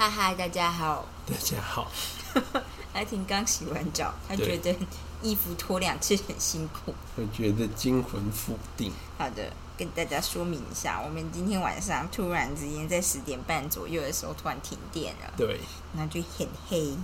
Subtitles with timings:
[0.00, 1.92] 嗨嗨，大家好，大家好。
[2.94, 4.74] 阿婷刚洗完澡，她觉得
[5.20, 6.94] 衣服脱两次很辛苦。
[7.16, 15.60] 我觉得惊魂甫定，好的，跟大家说明一下，我们今天晚上突然之间在十点半左右的时候突然停电了，对，
[15.94, 16.96] 然后就很黑，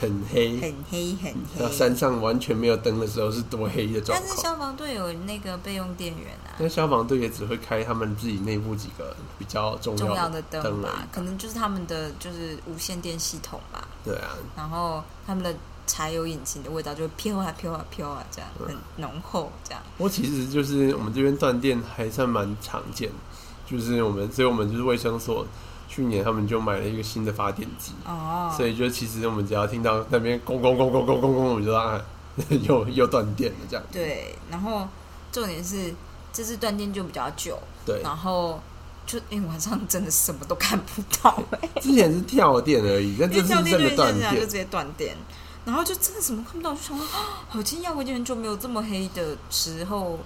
[0.00, 0.60] 很黑。
[0.60, 1.74] 很黑，很那黑。
[1.74, 4.34] 山上完全没有灯的时候是多黑的状但是。
[4.40, 15.54] 消防队有那个备用电源啊，那消防队也只会开他们自己内部几个比较重重要要的灯灯吧，可能就是他们的就是无线电系统吧，对啊，然后他们的
[15.86, 19.82] 柴油引擎的味道就会飘啊飘啊飘啊，这样嗯很浓厚，这样。
[19.98, 23.10] 我其实就是我们这边断电还算蛮常见，
[23.66, 25.46] 就是我们，所以我们就是卫生所
[25.94, 32.00] 去年他们就买了一个新的发电机，哦，所以就其实我们只要听到那边咣咣咣咣咣咣咣，我们就啊，
[32.66, 33.86] 又又断电了这样。
[33.92, 34.88] 对，然后
[35.30, 35.94] 重点是
[36.32, 38.60] 这次断电就比较久，对，然后
[39.06, 44.46] 就因为晚上真的什么都看不到、欸， 之前是跳电而已，但这次真的断电就直。
[44.48, 45.16] 接断电，
[45.64, 50.18] 然后就真的什么看不到，我就想说啊 好惊讶，我已经很久没有这么黑的时候。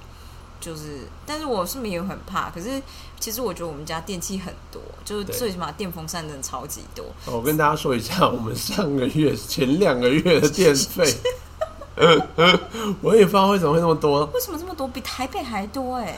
[0.61, 2.51] 就是，但是我是没有很怕。
[2.51, 2.83] 可是
[3.21, 7.05] 其实我觉得我们家电器很多，就是最起码电风扇真的超级多。
[7.27, 11.15] 我跟大家说一下，我们上个月、前两个月的电费，
[13.03, 14.87] 我也不知道为什么会那么多，为什么这么多？
[14.89, 16.17] 比台北还多哎、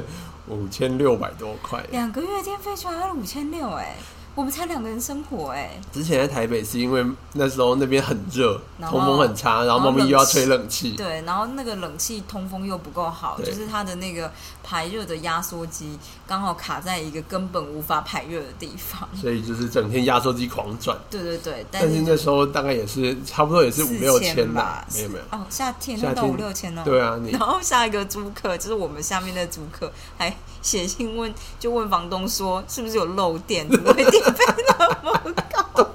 [0.48, 1.84] 五千六百多块。
[1.90, 3.96] 两个月电费居然要五千六哎！
[4.38, 14.30] 我们才两个人生活哎、之前在台北是因为那时候那边很热，通风很差，然后猫咪又要吹冷气，对，然后那个冷气通风又不够好，就是它的那个
[14.62, 19.08] 排热的压缩机刚好卡在一个根本无法排热的地方。
[19.12, 20.96] 所以就是整天压缩机狂转。
[21.10, 25.24] 对对对，但是是那时候大概也是差不多也是五六千千吧吧，，没有没有。
[25.32, 26.82] 哦，夏天到五六千哦。
[26.84, 34.44] 对啊，你然后下一个租客就是我们下面的租客，还写信问，就问房东说是不是有漏电，怎么会电费
[34.78, 35.20] 那么
[35.52, 35.86] 高？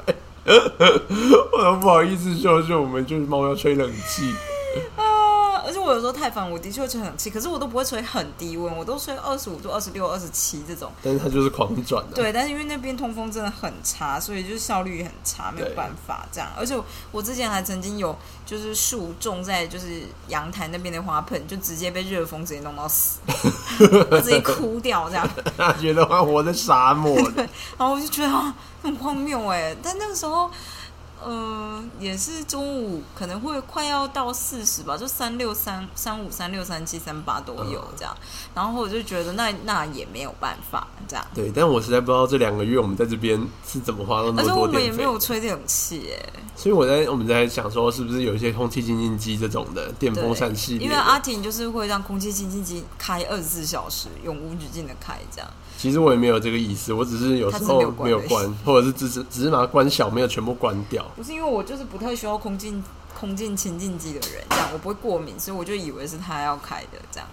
[1.54, 4.34] 我都不好意思说，是我们就是猫要吹冷气，
[5.66, 10.92] 而且我有时候太烦，我的确会吹冷气，可是我都不会吹很低温，我都吹二十五度、二十六、二十七这种。
[11.02, 16.50] 但是它就是狂转的、对，但是因为那边通风真的很差，所以就是效率也很差，没有对办法这样。
[16.58, 16.78] 而且
[17.12, 18.16] 我之前还曾经有
[18.46, 23.20] 就是树种在就是阳台那边的花盆，就直接被热风直接弄到死，
[24.22, 25.28] 直接枯掉这样。
[25.58, 27.36] 他觉得我活在沙漠里。
[27.78, 29.76] 然后我就觉得啊，很荒谬哎。
[29.82, 30.50] 但那个时候，
[31.28, 38.18] 嗯、也是中午可能会快要到四十吧，就三六三三五三六三七三八都有这样。
[38.56, 41.24] 然后我就觉得那那也没有办法这样。
[41.36, 45.04] 对，但我实在不知道这两个月我们在这边是怎么花那么多而且我们也没。
[45.04, 46.34] 有吹冷气耶。
[46.56, 50.88] 所以我在我们在想说，是不是有一些空气清新机这种的电风扇系列？
[50.88, 55.50] 因为阿婷就是会让空气清新机开二十四小时，永无止境的开这样。
[55.78, 61.06] 其实我也没有这个意思，我只是有时候没有关，或者是只是只是把它关小，没有全部关掉。
[61.16, 62.84] 不是因为我就是不太需要空净
[63.18, 67.30] 空净清净机的人，这样我不会过敏，所以我就以为是他要开的这样。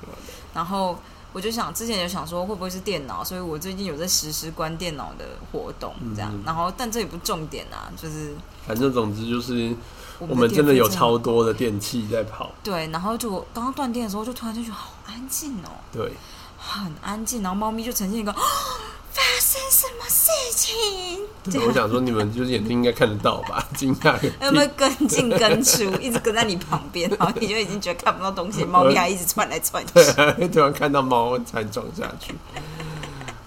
[0.54, 0.98] 然后
[1.32, 6.30] 我就想，之前有想说会不会是电脑，所以我最近有在实施关电脑的活动这样。
[6.34, 8.34] 嗯然后但这也不重点啊，就是
[8.66, 9.74] 反正总之就是
[10.18, 12.50] 我我们真的有超多的电器在跑。
[12.62, 16.12] 对，然后就刚刚断电的时候，就突然就觉得好安静哦，对，
[16.58, 18.34] 很安静，然后猫咪就呈现一个。
[21.50, 23.66] 对我想说你们就是眼睛应该看得到吧？
[23.74, 24.70] 惊讶个 有没有！
[24.76, 29.92] 跟进跟出，一直跟在你旁边，然后你就已经觉得看不到东西，猫咪还一直窜来窜去。
[29.94, 32.34] 对，突然看到猫才撞下去。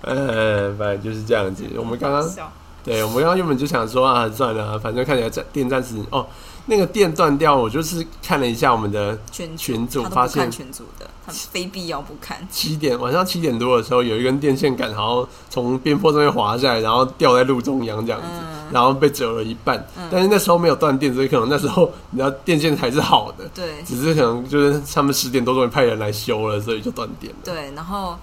[0.01, 1.63] 呃，反正就是这样子。
[1.77, 2.51] 我们刚刚笑
[2.83, 6.25] 对，我们刚刚原本就想说啊，算了啊，反正看起来暂电暂时哦，
[6.65, 12.47] 那个电断掉，我就是看了一下我们的群群组发现群组的，他非必要不看。
[12.49, 19.77] 七点晚上七点多的时候，有一根电线杆，然后从边坡上面滑下来，然后掉在路中央这样子，嗯然后被折了一半。
[19.97, 27.39] 嗯但是那时候没有断电，所以可能那时候你知道电线还是好的，对只是可能就是他们十点多终于派人来修了，所以就断电了。
[27.43, 28.17] 对，然后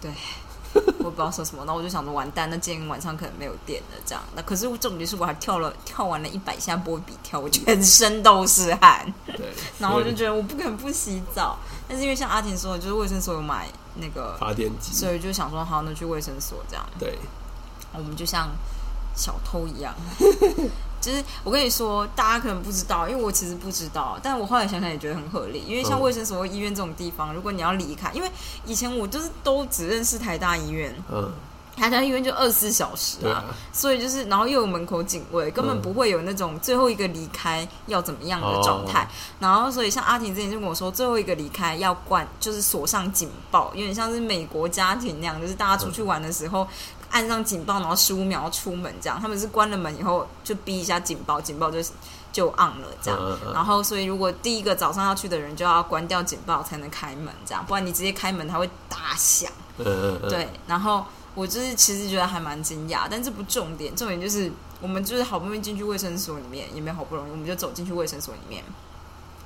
[0.00, 0.10] 对，
[0.98, 4.22] 我不知道说什么，然后我就想着完蛋，那今天晚上可能没有电了，这样。
[4.34, 11.58] 那可是重点是我还跳了跳完了一百下波比跳，我全身都是汗，对， 然后我就觉得我不可能不洗澡。
[11.88, 16.84] 但是因为像阿婷说的，就是卫生所有买那个，发电机，所以就想说好，那去卫生所这样。
[16.98, 17.18] 对，
[17.92, 18.48] 我们就像
[19.14, 19.94] 小偷一样。
[21.02, 25.64] 就是我跟你说，大家可能不知道，因为我其实不知道，但我后来想想也觉得很合理。
[25.66, 28.30] 因为像嗯卫生所、医院这种地方，如果你要离开，因为
[28.64, 31.30] 以前我就是都只认识台大医院，嗯，
[31.76, 39.08] 台大医院就二十四小时啊，所以就是，然后又有门口警卫，根本嗯不会有那种最后一个离开要怎么样的状态。
[39.40, 46.68] 然后，所以像阿婷之前就跟我说，最后一个离开要关，就是锁上警报，有点像是美国家庭那样，就是大家出去玩的时候。
[47.12, 49.20] 按上警报，然后十五秒出门这样。
[49.20, 51.78] 他们是关了门以后就逼一下警报，警报就
[52.32, 53.20] 就 on 了这样。
[53.22, 59.52] 嗯嗯然后，所以如果第一个早上要去的人就要关掉警报才能开门，这样，不然你直接开门它会大响。
[59.78, 61.04] 嗯嗯嗯，对，然后
[61.34, 64.50] 我就是其实觉得还蛮惊讶，但这不重点，重点就是
[64.80, 68.64] 我们就是好不容易进去卫生所里面，也没有好不容易，我们就走进去卫生所里面。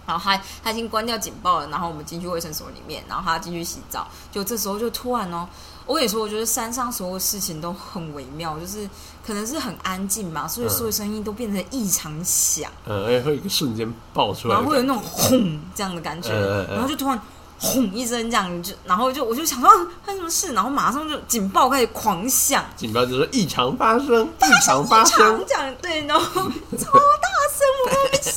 [0.07, 5.49] 然后他他已经关掉警报了，然后我们进去卫生所里面，然后他进去洗澡，就这时候就突然哦，
[5.87, 8.89] 我跟你说，我觉得山上所有事情都很微妙，就是
[9.25, 10.71] 可能是很安静嘛，所以嗯。
[10.71, 16.75] 所有声音都变成异常响，嗯，而且会有一个瞬间爆出来然后会有那种轰这样的感觉，嗯嗯嗯。
[16.75, 17.19] 然后就突然
[17.59, 25.19] 轰一声这样，就然后就我就想说啊发生什么事，然后马上就警报开始狂响，警报就是异常发生，异常发生。
[25.19, 26.43] 常，讲对，然后
[26.77, 27.36] 超大声，
[27.85, 28.33] 我都被吓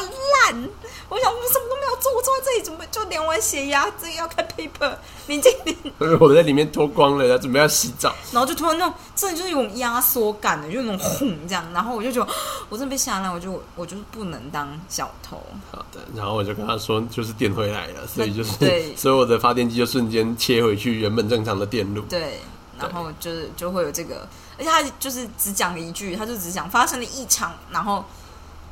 [0.00, 0.68] 烂。
[1.08, 4.92] 我想我什么都没有做，我坐在这里怎么就量完血压，这个要开 paper，
[5.26, 5.76] 林经理，
[6.18, 12.32] 我在里面脱光了，准备要洗澡，然后就突然那种真的就是有种压缩感的，就是那种轰这样，然后我就觉得
[12.68, 15.40] 我真的被吓烂，我就我就是不能当小偷。
[15.70, 22.02] 好的，然后我就跟他说，就是电回来了，所以 就是对所有的发电机就瞬间切回去原本正常的电路。
[22.08, 22.40] 对，
[22.78, 24.26] 然后就是就会有这个，
[24.58, 28.04] 而且他就是只讲了一句，他就只讲发生了异常，然后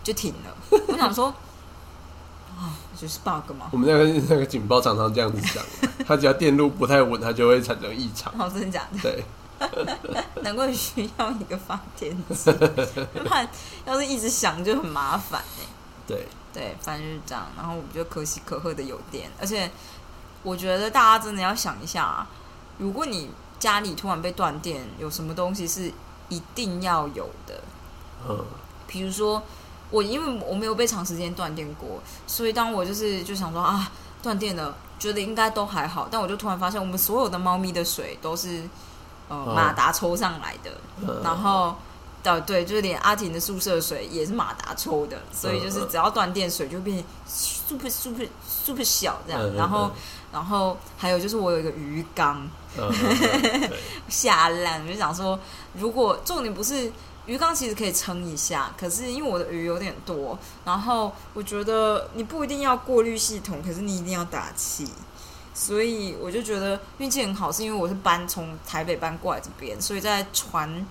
[0.02, 0.56] 就停了。
[0.88, 1.26] 我想说，
[2.58, 3.68] 啊，就是 bug 吗？
[3.72, 5.64] 我们那个那个警报常常这样子讲，
[6.06, 8.32] 它只要电路不太稳，它就会产生异常。
[8.38, 8.98] 哦，真的假的？
[9.00, 9.24] 对，
[10.42, 13.48] 难怪需要一个发电机，不然
[13.86, 15.66] 要是一直响就很麻烦哎、
[16.06, 17.46] 对，对，反正就是这样。
[17.56, 19.70] 然后我们就可喜可贺的有电，而且
[20.42, 22.26] 我觉得大家真的要想一下、啊，
[22.78, 25.92] 如果你家里突然被断电，有什么东西是
[26.28, 27.62] 一定要有的？
[28.28, 28.44] 嗯，
[28.88, 29.40] 比如说
[29.92, 38.62] 我，因为我没有被长时间断电过，所以当我就是就想说啊，断电了，觉得应该都还好，但我就突然发现，我们所有的猫咪的水都是
[39.28, 40.70] 马达抽上来的，
[41.06, 41.76] 嗯然后。
[42.24, 49.54] 对对，就是连阿婷的宿舍水也是马达抽的，所以就是只要断电，水就变 super super super 小这样。
[49.56, 49.92] 然后嗯，
[50.34, 52.48] 然后还有就是我有一个鱼缸，
[54.08, 55.36] 下 烂，我就想说，
[55.74, 56.92] 如果重点不是
[57.26, 64.88] 鱼缸，其实可以撑一下，可是因为我的鱼有点多，然后我觉得你不一定要过滤系统，可是你一定要打气，
[65.54, 70.84] 所以我就觉得运气很好，是因为我是搬从台北搬过来这边，所以在船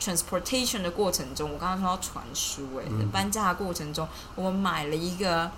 [0.00, 5.50] transportation 的过程中，我刚刚说到传输，哎、搬家的过程中，我们买了一个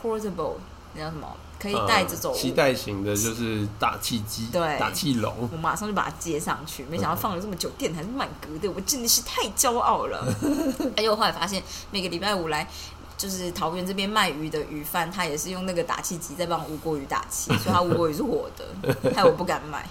[0.00, 0.54] portable，
[0.94, 1.28] 那叫什么？
[1.60, 10.26] 可以带着走嗯，期待型的就是打气机，对打气笼，我马上就把它接上去，没想到放了这么久，电还是满格的，我真的是太骄傲了。
[10.96, 11.62] 而且我后来发现，
[11.92, 12.68] 每个礼拜五来
[13.16, 18.66] 就是桃园这边卖鱼的鱼贩，他也是用那个打气机在帮吴国鱼打气， 所以他吴国鱼是我的，
[19.14, 19.88] 害我不敢买。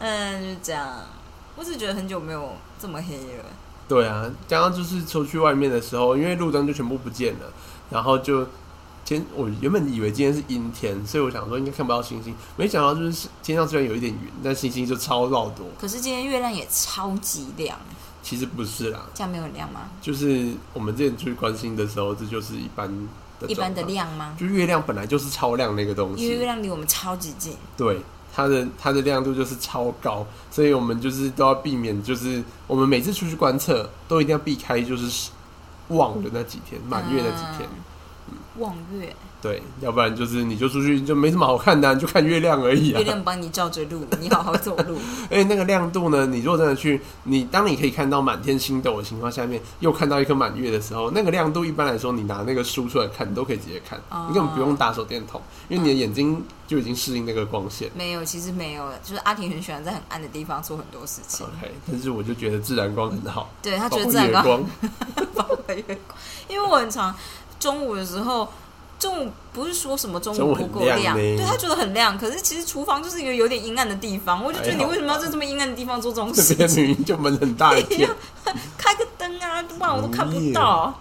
[0.00, 0.98] 嗯，就这样。
[1.54, 3.44] 我只是觉得很久没有这么黑了。
[3.90, 7.52] 对啊，刚刚就是出去外面的时候，因为路灯就全部不见了，
[7.90, 8.46] 然后就
[9.04, 15.66] 天，我原本以为今天是阴天，所以我想说应该看不到星星，没想到就是天上虽然有一点云，但星星就超绕多。
[15.76, 17.76] 可是今天月亮也超级亮，
[18.22, 19.90] 其实不是啦，这样没有亮吗？
[20.00, 22.88] 就是我们之前去关心的时候，这就是一般
[23.40, 24.36] 的一般的，亮吗？
[24.38, 27.56] 就月亮本来就是超亮那个东西因为月，亮离我们超级近。
[27.76, 28.00] 对。
[28.32, 35.30] 它的它的亮度就是超高，所以我们就是都要避免，就是我们每次出去观测都一定要避开，就是
[35.88, 37.68] 望的那几天，满月那几天。
[38.58, 43.04] 望月，对，要不然就是你就出去就没什么好看的啊、你就看月亮而已啊月。
[43.04, 44.98] 亮帮你照着路，你好好走路。
[45.30, 57.90] 而 且那个亮度呢，你如果真的去，你当你可以看到满天星斗的情况下面，又看到一颗满月的时候，那个亮度一般来说，你拿那个书出来看，你都可以直接看，哦你根本不用打手电筒，因为你的眼睛就已经适应那个光线。
[57.94, 61.46] 没有，其实没有，就是阿婷很喜欢在很暗的地方做很多事情。
[61.46, 64.62] OK，但是我就觉得自然光很好，对他保护觉得自然 光，
[66.46, 67.14] 因为我很常
[67.58, 68.46] 中午的时候。
[69.00, 76.56] 中午不是说什么中午不够亮，亮对他觉得很亮，可是其实厨房就是一个有点阴暗的地方，我就觉得你为什么要在这么阴暗的地方做这种事情？
[76.58, 78.08] 边明明就门很大一片，
[78.76, 80.94] 开个灯啊，不然我都看不不到。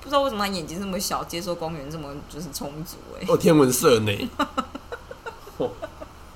[0.00, 4.30] 不知道为什么他眼睛这么小，接收光源这么就是充足哎、哦，天文社呢？
[5.58, 5.70] 哦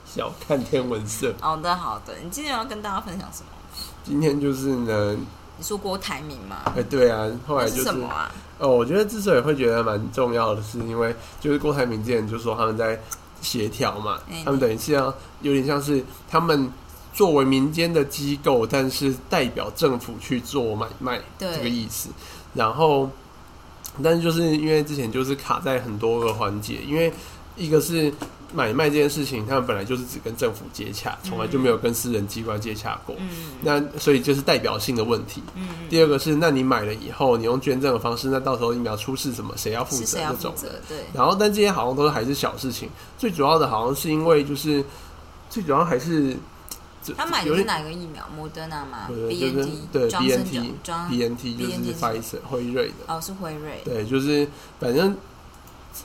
[0.04, 1.35] 小看天文社。
[1.40, 3.49] 好的好的，你今天要跟大家分享什么？
[4.04, 5.16] 今天就是呢，
[5.56, 6.71] 你说郭台铭吗？
[6.76, 8.30] 哎，对啊，后来就是是什么啊？
[8.62, 12.99] 哦，我觉得之所以会觉得蛮重要的，是因为就是郭台铭之前就说他们在
[13.40, 16.00] 协调嘛哎，他们等于是要有点像是
[16.31, 16.71] 他们
[17.12, 22.09] 作为民间的机构，但是代表政府去做买卖对这个意思。
[22.54, 23.11] 然后，
[24.00, 27.12] 但是就是因为之前就是卡在很多个环节，因为
[27.57, 28.14] 一个是
[28.52, 33.16] 买卖这件事情，他们本来就是只跟政府接洽，从来就没有跟私人机关接洽过。
[33.18, 33.28] 嗯
[33.62, 35.42] 那所以就是代表性的问题。
[35.54, 40.54] 嗯，第二个是，那你买了以后，你用捐赠的方式，那到时候疫苗出事什么，谁要负责这种？
[40.88, 42.88] 对，然后，但这些好像都是还是小事情。
[43.18, 44.85] 最主要的好像是因为就是
[45.49, 46.37] 最主要还是
[47.16, 48.28] 他买的是哪个疫苗？
[48.37, 53.80] 莫德纳吗对？B 就 N 是 T，对 Johnson BNT John BNT 就是 BNT 是 Pfizer 辉瑞的，哦，是辉瑞。
[53.85, 54.47] 对，就是
[54.78, 55.16] 反正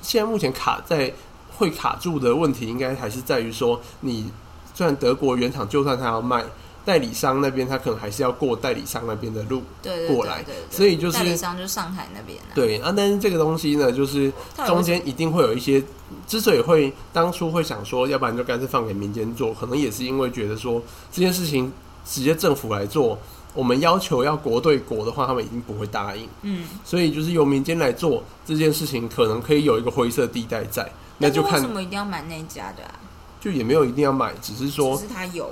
[0.01, 1.13] 现在目前卡在
[1.57, 4.31] 会卡住的问题，应该还是在于说，你
[4.73, 6.43] 虽然德国原厂就算他要卖。
[6.87, 9.61] 代理商那边，他可能还是要过代理商那边的路，
[10.07, 12.55] 过来所以就是代理商就上海那边啊。
[12.55, 12.93] 对啊。
[12.95, 14.31] 但是这个东西呢，就是
[14.65, 15.83] 中间一定会有一些，
[16.25, 21.69] 之所以会当初会想说，要不然就干脆放给民间做，可能也是因为觉得说这件事情
[22.05, 23.19] 直接政府来做，
[23.53, 32.93] 我们要求要国对国的话，他们一定不会答应，嗯，所以就是由民间来做这件事情，可能可以有一个灰色地带在，那就看为什么一定要买那一家的啊？
[33.39, 35.49] 就也没有一定要买，只是说只是他有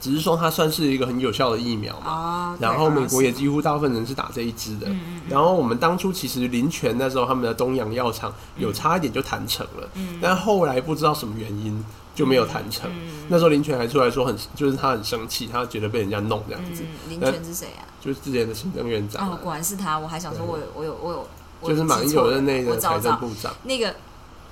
[0.00, 2.12] 只是说它算是一个很有效的疫苗嘛。
[2.12, 2.56] 哦。
[2.60, 11.82] 然后美国也几乎大部分人是打这一支的，嗯嗯然后我们当初其实林泉那时候他们的东洋药厂有差一点就谈成了，嗯，但后来不知道什么原因
[12.14, 12.90] 就没有谈成。
[12.90, 17.82] 嗯那时候林权还出来说很，就是他很生气，他觉得被人家弄这样子，嗯，林权是谁啊？
[18.00, 21.28] 就是之前的行政院长哦，啊，果然是他，我还想说我有我有我有，
[21.60, 23.92] 我就是马英九任内我的财政部长，那个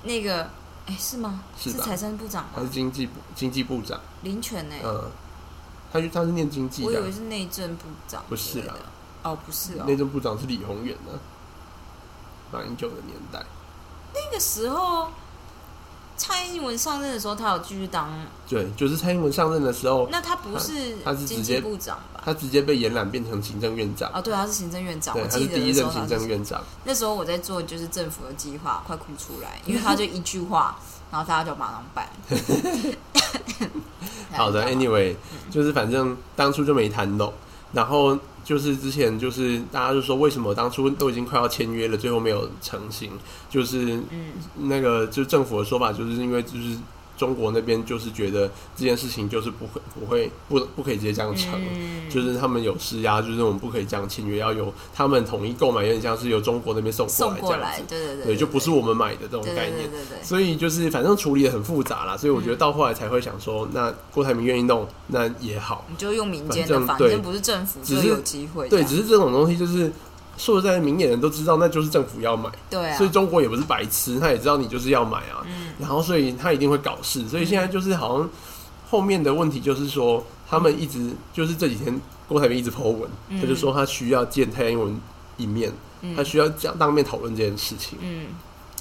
[0.05, 0.49] 那个，
[0.85, 1.41] 哎，是吗？
[1.57, 2.69] 是吧财政部长吗他是？
[2.69, 4.75] 经济部经济部长，林权呢？
[4.83, 5.11] 呃，
[5.91, 8.73] 他就他是念经济的我以为，是内政部长，不是啦。
[9.23, 11.19] 哦，不是哦内，政部长是李鸿源呢，
[12.51, 13.43] 马英九的年代，
[14.13, 15.09] 那个时候
[16.17, 18.09] 蔡英文上任的时候，他有继续当，
[18.47, 22.21] 对，就是蔡英文上任的时候，那他不是他是直经接济部长吧？
[22.23, 26.63] 他直接被延揽变成行政院长，哦，对，他是行政院长，我记得他是第一任行政院长。
[26.85, 30.77] 那时候我在做就是政府的计划，快哭出来，因为他就一句话，
[31.11, 32.07] 然后大家就马上办。
[34.31, 35.15] 好的，Anyway，
[35.49, 37.33] 就是反正当初就没谈拢，
[37.71, 43.11] 然后就是之前就是大家就说为什么当初都已经快要签约了，最后没有成型，
[43.49, 44.31] 就是嗯。
[44.57, 46.77] 那个就政府的说法，就是因为就是
[47.17, 51.53] 中国那边就是觉得这件事情就是不会不会不不可以直接这样成。
[51.53, 52.09] 嗯。
[52.09, 59.89] 就是他们有施压，就是我们不可以这样签约，要由他们统一购买，有点像是由中国那边送过送过来这样子，，来对对对对，就不是我们买的这种概念。
[59.89, 60.17] 对对对。
[60.19, 65.85] 对，所以就是反正处理的很复杂啦，所以我觉得到后来才会想说，那郭台铭愿意弄，那也好。
[65.89, 69.91] 你就用民间的，反正不是政府只就是有机会这对，只是这种东西就是
[70.37, 78.29] 说实在，明眼人都知道，那就是政府要买，对啊，所以中国也不是白痴，他也知道你就是要买啊，嗯然后所以他一定会搞事，所以现在就是好像
[78.89, 83.41] 后面的问题就是说，他们一直就是这几天郭台铭一直 po 文，嗯。
[83.41, 84.99] 他就说他需要见蔡英文
[85.37, 86.15] 一面，嗯。
[86.15, 88.27] 他需要讲当面讨论这件事情，嗯。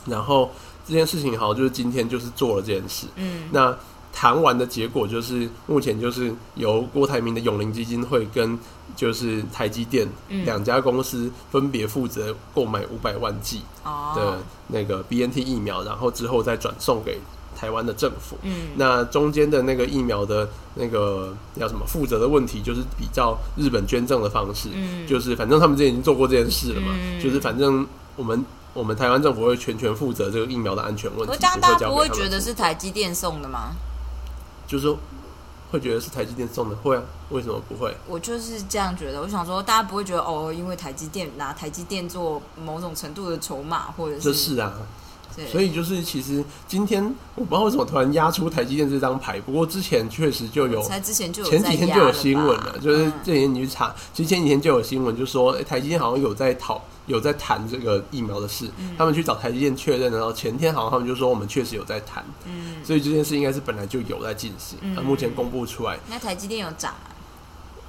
[0.06, 0.50] 然后
[0.86, 3.44] 这件事情好像就是今天就是做了这件事，嗯。
[3.50, 3.76] 那
[4.16, 8.56] 谈完的结果就是，目前就是由郭台铭的永龄基金会跟
[8.94, 10.44] 就是台积电嗯。
[10.44, 17.18] 两家公司分别负责购买五百万剂的哦那个 BNT 疫苗，然后之后再转送给
[17.56, 18.38] 台湾的政府。
[18.42, 18.68] 嗯。
[18.76, 25.04] 那中间的那个疫苗的那个叫什么负责的问题，就是比较日本捐赠的方式，嗯。
[25.08, 27.20] 就是反正他们之前已经做过这件事了嘛，嗯。
[27.20, 33.72] 就是反正我们我们台湾政府会全权负责这个疫苗的安全问题，大家不会觉得是台积电送的吗？
[34.66, 34.94] 就是
[35.70, 37.02] 会觉得是台积电送的，会啊？
[37.30, 37.94] 为什么不会？
[38.06, 39.20] 我就是这样觉得。
[39.20, 44.82] 我想说，大家不会觉得哦，因为台积电拿台积电做某种程度的筹码，或者是这是啊，对
[45.50, 47.02] 所以就是其实今天
[47.34, 50.82] 我不知道为什么突然压出台积电这张牌，不过之前确实就有。
[50.82, 58.90] 才之前就有前几天就有新闻了，就是嗯这几天你去查，其实前几天就有新闻，就说、诶台积电好像有在讨有在谈这个疫苗的事，嗯。
[58.96, 64.94] 他们去找台积电确认，然后前天好像他们就说我们确实有在谈，嗯，所以这件事应该是本来就有在进行，嗯。
[64.94, 67.13] 那、目前公布出来，那台积电有涨啊，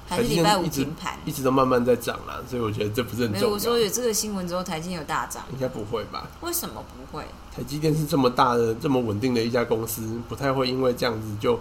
[0.08, 1.18] 还是礼拜五电一直平盘？
[1.24, 6.26] 一直都慢慢在涨啦，所以我觉得这不是很没有，我说有这个新闻之后，台积电有大涨，应该不会吧？
[6.40, 7.24] 为什么不会？
[7.54, 11.58] 台积电是这么大的、这么稳定的一家公司，不太会因为这样子就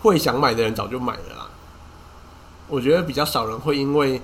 [0.00, 1.48] 会想买的人早就买了啦。
[2.68, 4.22] 我觉得比较少人会因为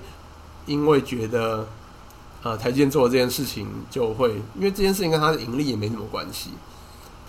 [0.65, 1.67] 因为觉得
[2.41, 6.51] 呃台积电做的这件事情就会，因为这件事情跟它的盈利也没什么关系。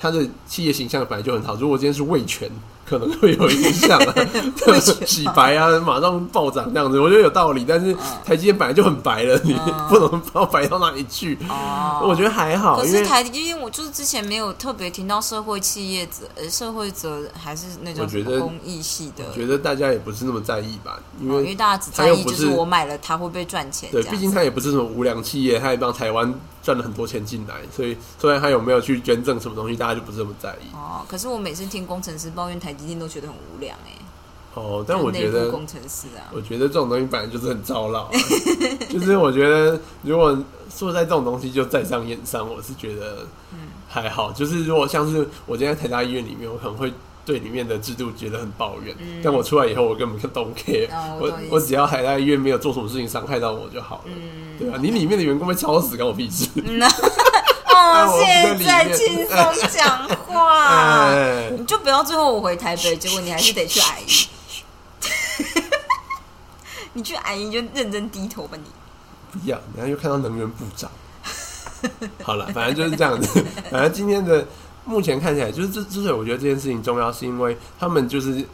[0.00, 2.50] 他的企业形象本来就很好，如果今天是味全，
[2.88, 4.14] 可能会有影响啊
[5.06, 7.64] 洗白啊，马上暴涨这样子，我觉得有道理。
[7.68, 11.38] 但是台积电本来就很白了，你嗯不能道白到哪里去。
[11.48, 18.08] 哦，我觉得还好，可是台积电，我就是之前没有特别听到社会企业者、呃社会责还是那种
[18.40, 30.74] 公益系的，我觉得大家也不是那么在意吧，因为因为为大家只在意就是我买了它会不会赚钱，对，毕竟它也不是什么无良企业，它也帮台湾赚了很多钱进来，所以虽然他有没有去捐赠什么东西，大家就不是这么在意。
[30.74, 33.92] 哦，可是我每次听工程师抱怨台积电，都觉得很无良哎、
[34.54, 38.10] 哦，但我觉得工程师啊，我觉得这种东西本来就是很糟老、啊，
[38.90, 40.36] 就是我觉得如果
[40.68, 43.26] 说在这种东西就在上演上，我是觉得
[43.88, 44.30] 还好。
[44.32, 46.92] 就是如果像是我今天在台大医院里面，我可能会
[47.24, 56.48] 对里面的制度觉得很抱怨，嗯但我出来以后我根本就 don't care，、我哦我懂我只要还在医院没有做什么事情伤害到我就好了，嗯，对吧、你里面的员工被敲死，关我屁事。
[58.22, 59.36] 现在轻松
[59.70, 64.02] 讲话，哎，你就不要最后我回台北，结果你还是得去挨。
[66.92, 68.64] 你去矮你就认真低头吧你。
[69.32, 70.90] 不要，然后又看到能源部长。
[72.22, 73.44] 好了，反正就是这样子。
[73.70, 74.46] 反正今天的
[74.90, 78.44] 目前看起来，就是之之所以我觉得这件事情重要，是因为他们就是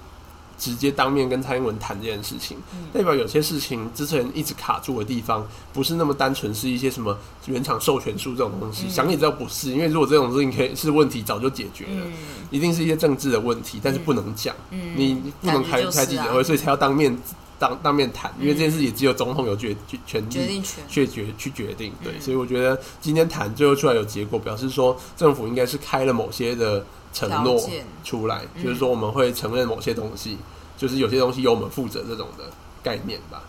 [0.59, 2.89] 直接当面跟蔡英文谈这件事情，嗯。
[2.93, 7.17] 代表有些事情之前一直卡住的地方，不是那么单纯是一些什么
[7.47, 8.85] 原厂授权书这种东西。
[8.87, 8.91] 嗯。
[8.91, 12.05] 想也知道不是，因为如果这种事情可以是问题，早就解决了。
[12.05, 12.13] 嗯。
[12.51, 14.93] 一定是一些政治的问题，但是不能讲，嗯。
[14.95, 17.17] 你你不能开开记者会，所以才要当面
[17.59, 20.85] 当当面谈，因为这件事也只有总统有决决权利决定权。
[20.89, 22.21] 去决去决定，对，嗯。
[22.21, 27.59] 所以我觉得今天谈最后出来有结果，表示说政府应该是开了某些的承诺
[28.05, 28.63] 出来，嗯。
[28.63, 30.39] 就是说我们会承认某些东西，
[30.77, 32.45] 就是有些东西由我们负责这种的
[32.83, 33.43] 概念吧。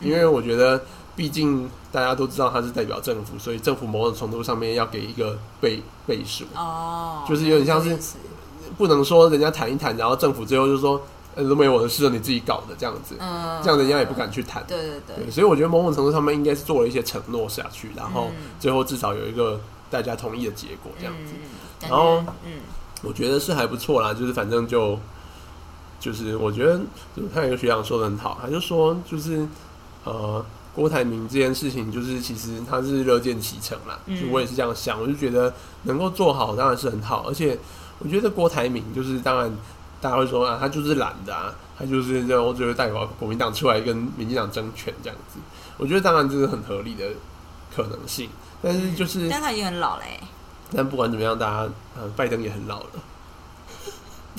[0.00, 0.08] 嗯。
[0.10, 0.82] 因为我觉得，
[1.14, 7.96] 毕竟大家都知道他是代表政府，所以政府某种程度上面要给一个背背书，哦，就是有点像是
[8.76, 11.00] 不能说人家谈一谈，然后政府最后就说，
[11.34, 14.64] 呃，都没我的事，你自己搞的这样子，嗯，这样人家也不敢去谈。
[14.66, 19.60] 对对对对，所以我觉得某种程度上面应该是做了一些承诺下去，然后嗯最后至少有一个
[19.90, 21.48] 大家同意的结果，这样子，嗯，
[21.80, 22.60] 感然后嗯
[23.02, 24.12] 我觉得是还不错啦。
[24.14, 24.98] 就是反正就
[25.98, 26.78] 就是我觉得，
[27.16, 29.46] 就是他有一个学长说的很好，他就说就是
[30.04, 30.44] 呃。
[30.74, 37.58] 郭台铭这件事情，就是其实他是乐见其成啦，嗯就我也是这样想，我就觉得能够做好当然是很好，而且
[37.98, 39.54] 我觉得郭台铭就是当然
[40.02, 45.38] 大家会说啊，他就是懒的啊，他就是这样，就会代表国民党出来跟民进党争权这样子。
[45.78, 47.08] 我觉得当然这是很合理的
[47.74, 48.28] 可能性，
[48.60, 50.20] 但是就是，但他已经很老嘞。
[50.74, 52.90] 但不管怎么样，大家呃，拜登也很老了。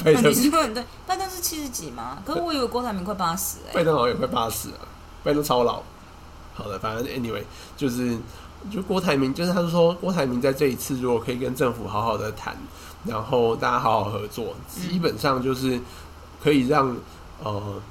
[0.03, 2.17] 拜登你是很对，拜登是七十几吗？
[2.25, 3.73] 可是我以为郭台铭快八十哎。
[3.73, 4.75] 拜登好像也快八十了，
[5.23, 5.81] 拜登超老。
[6.55, 7.41] 好的，反正 anyway
[7.77, 8.17] 就是，
[8.71, 12.55] 就郭台铭，就是他就说郭台铭在这一次如果可以跟政府好好的谈，
[13.05, 15.79] 然后大家好好合作，嗯基本上就是
[16.43, 16.95] 可以让
[17.43, 17.81] 呃。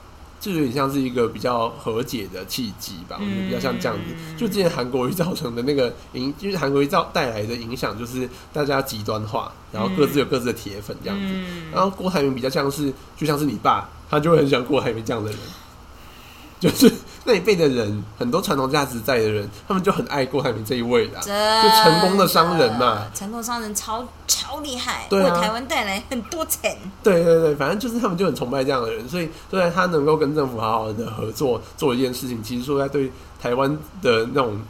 [0.42, 4.02] 就有点像是一个比较和解的契机吧，我觉得比较像这样子。
[4.12, 11.24] 嗯就之前韩国瑜造成的那个影，就是韩国瑜造带来的影响，就是大家极端化，然后各自有各自的铁粉这样子。
[11.28, 15.38] 嗯然后郭台铭比较像是，就像是你爸，他就会很喜欢郭台铭这样的人，
[16.58, 16.92] 就是
[17.24, 26.76] 那一辈的人，很多传统价值在的人，他们就很爱郭台铭这一位的啊、就成功的商人嘛，成功商人超超厉害，对啊为台湾带来很多钱。
[27.02, 34.60] 对对对，反正就是他们就很崇拜这样的人，所以虽然他能够跟政府好好的合作做一件事情，其实说在对台湾的那种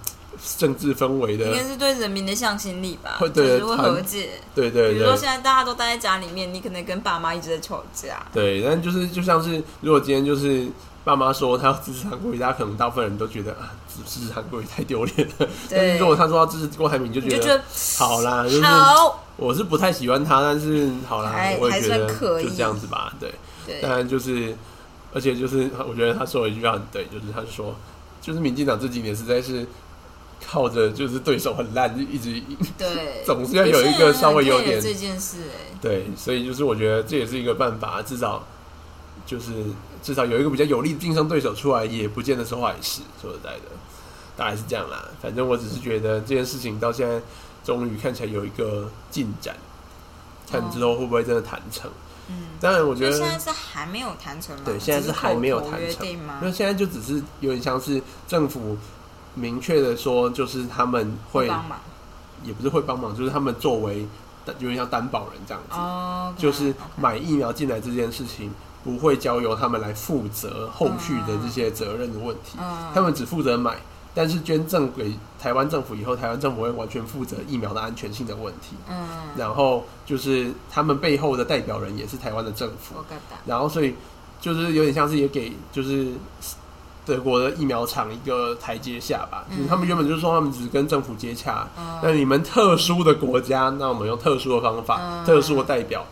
[0.58, 4.30] 政治氛围的应，该是对人民的向心力吧，会对就是会和解。
[4.54, 10.66] 对对对比如说现在大家都待在家里面，你可能跟爸妈一直在吵架，对，但就是就像是如果今天就是
[11.04, 15.48] 爸妈说他要支持韩国瑜，大家可能大部分人都觉得啊，支支持韩国瑜太丢脸了。
[15.68, 17.60] 但是如果他说要支持郭台铭，就觉得
[17.98, 22.06] 好啦，就是好，我是不太喜欢他，但是好啦，我也觉得
[22.40, 23.12] 就这样子吧。
[23.18, 23.34] 对，
[23.66, 24.56] 对，当然就是，
[25.12, 27.74] 而且就是我觉得他说了一句话很对，就是他说，
[28.20, 29.66] 就是民进党这几年实在是
[30.46, 32.40] 靠着就是对手很烂，就一直
[32.78, 38.46] 对，总是要有一个稍微有点有这件事，哎，对，所以就是我觉得这也是一个办法，至少
[39.26, 39.50] 就是
[40.02, 43.02] 至少有一个比较有力的竞争对手出来，也不见得是坏事。
[43.20, 43.62] 说实在的，
[44.36, 45.08] 大概是这样啦。
[45.20, 47.20] 反正我只是觉得这件事情到现在
[47.64, 49.54] 终于看起来有一个进展，
[50.50, 51.90] 看之后会不会真的谈成。
[52.28, 54.62] 嗯，当然，我觉得现在是还没有谈成吗？
[54.64, 56.46] 对，现在是是还没有谈成约定吗因？
[56.46, 58.76] 为现在就只是有点像是政府
[59.34, 61.80] 明确的说，就是他们会帮忙
[62.44, 64.06] 也不是会帮忙，就是他们作为
[64.46, 65.76] 有点像担保人这样子。
[65.76, 68.52] 哦，就是买疫苗进来这件事情，
[68.84, 73.76] 不会交由他们来负责后续的这些责任的问题，嗯，他们只负责买，
[74.12, 78.74] 但是捐赠给台湾政府以后，台湾政府会完全负责疫苗的安全性的问题。
[78.90, 82.96] 嗯，然后就是他们背后的代表人也是台湾的政府。
[83.46, 83.94] 然后所以
[84.40, 86.08] 就是有点像是也给就是
[87.06, 89.44] 德国的疫苗厂一个台阶下吧。
[89.48, 92.00] 就是他们原本就是说他们只跟政府接洽，嗯。
[92.02, 95.24] 那你们特殊的国家，那我们用特殊的方法、嗯。
[95.24, 96.04] 特殊的代表。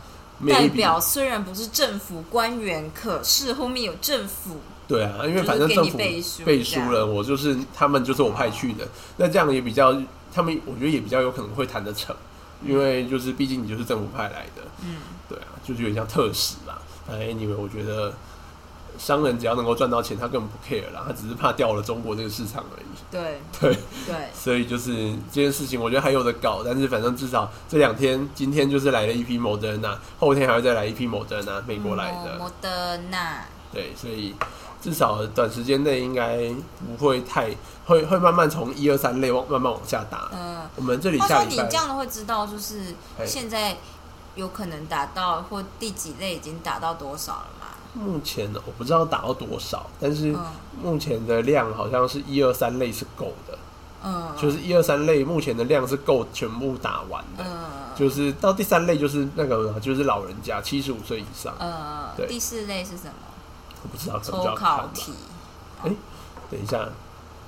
[0.48, 4.56] 代表虽然不是政府官员，可是后面有政府，
[4.88, 9.94] 对啊，因为反正政府背书背书了，我就是他们就是我派去的，那这样也比较，
[10.32, 12.14] 他们我觉得也比较有可能会谈得成，
[12.66, 14.96] 因为就是毕竟你就是政府派来的，嗯，
[15.28, 16.80] 对啊，就是有点像特使啦。
[17.06, 18.14] 反正 anyway，我觉得
[19.00, 22.86] 商人只要能够赚到钱，他根本不 care 啦，他只是怕掉了中国这个市场而已。
[23.10, 23.74] 对 对，
[24.06, 24.92] 对，所以就是
[25.32, 32.36] 这件事情，我觉得还有的搞，但是反正至少这两天，今天就是来了一批 Moderna，后天还会再来一批 Moderna，美国来的。
[32.36, 34.34] 嗯莫德纳，对，所以
[34.82, 36.38] 至少短时间内应该
[36.86, 37.50] 不会太
[37.86, 40.30] 会会慢慢从一二三类往慢慢往下打。
[40.32, 42.94] 嗯，我们这里下礼拜这样的会知道，就是
[43.26, 43.76] 现在
[44.34, 47.59] 有可能打到或第几类已经打到多少了吗？
[47.94, 50.46] 目前，我不知道打到多少，但是嗯
[50.82, 53.58] 目前的量好像是一二三类是够的，
[54.04, 57.44] 嗯，就是一二三类目前的量是够全部打完的。
[57.44, 63.12] 嗯，就是到第三类就是那个就是老人家七十五岁以上，嗯，对第四类是什么？
[63.82, 64.54] 我不知道抽。
[64.54, 65.12] 考题。
[65.82, 65.90] 哎
[66.50, 66.80] 等一下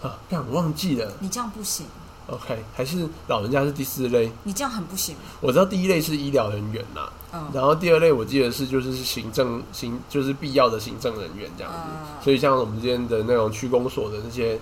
[0.03, 1.13] 啊，但我忘记了。
[1.21, 1.87] 你这样不行，
[2.29, 5.17] OK，还是老人家是第四类，你这样很不行。
[5.41, 7.51] 我知道第一类是医疗人员啦，嗯。
[7.53, 12.23] 然后第二类我记得是就是行政行就是必要的行政人员这样子，嗯。
[12.23, 14.59] 所以像我们今天的那种区公所的那些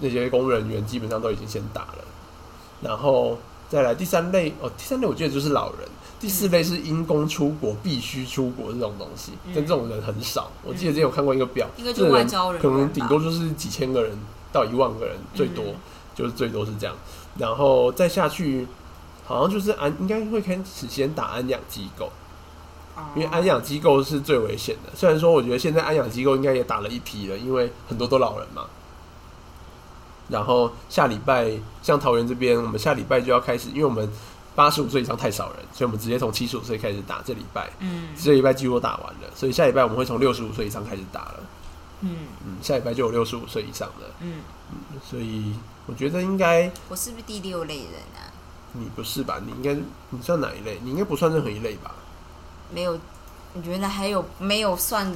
[0.00, 1.98] 那些公务人员，基本上都已经先打了，
[2.80, 9.52] 然后再来第三类哦，第三类我记得就是老人，第四类是因公出国必须出国这种东西，嗯。
[9.54, 10.50] 但这种人很少。
[10.64, 14.18] 我记得之前有看过一个表，应该就是外交人可能顶多就是几千个人
[14.50, 15.74] 到一万个人最多，嗯
[16.14, 16.94] 就是最多是这样，
[17.38, 18.66] 然后再下去。
[19.24, 22.10] 好像就是安应该会开始先打安养机构，
[23.14, 24.90] 因为安养机构是最危险的。
[24.96, 28.64] 虽然说我觉得现在安养机构应该也打了一批了，因为很多都老人嘛。
[30.28, 34.10] 然后下礼拜像桃园这边，我们下礼拜就要开始，因为我们
[34.56, 37.22] 八十五岁以上太少人，所以我们直接从七十五岁开始打。
[37.24, 41.40] 这礼拜嗯这礼拜几乎都打完了，所以下礼拜我们会从六十五岁以上开始打了。
[42.00, 44.42] 嗯嗯，下礼拜就有六十五岁以上的，嗯，
[45.08, 45.54] 所以
[45.86, 48.30] 我觉得应该我是不是第六类人啊？
[48.72, 49.40] 你不是吧？
[49.44, 49.74] 你应该
[50.10, 50.78] 你算哪一类？
[50.82, 51.92] 你应该不算任何一类吧？
[52.70, 52.98] 没有，
[53.54, 55.12] 你觉得还有没有算？